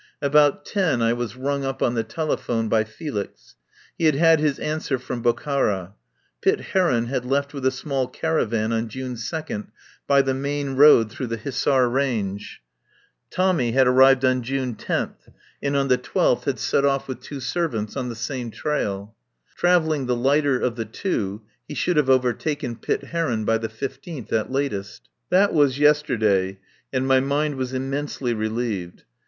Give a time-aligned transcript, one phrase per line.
[0.19, 3.53] About ten I was rung up on the telephone by Felix.
[3.99, 5.93] He had had his answer from Bokhara.
[6.41, 9.67] Pitt Heron had left with a small caravan on June 2d
[10.07, 12.63] by the main road through the Hissar range.
[13.29, 16.89] Tommy had arrived on June 10th and on the 12th had set 103 THE POWER
[16.89, 19.13] HOUSE off with two servants on the same trail.
[19.55, 23.69] Trav elling the lighter of the two, he should have overtaken Pitt Heron by the
[23.69, 25.09] 15th at latest.
[25.29, 26.57] That was yesterday,
[26.91, 29.03] and my mind was im mensely relieved.